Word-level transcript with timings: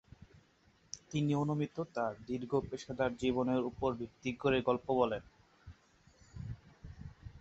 তিনি 1.09 1.31
অনুমিত 1.35 1.75
তার 1.93 2.13
দীর্ঘ 2.27 2.51
পেশাদার 2.69 3.11
জীবনের 3.15 3.61
উপর 3.61 3.89
ভিত্তি 3.93 4.31
করে 4.33 4.57
গল্প 4.61 4.87
বলেন। 4.91 5.23